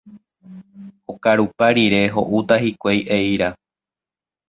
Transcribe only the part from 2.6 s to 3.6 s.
hikuái eíra.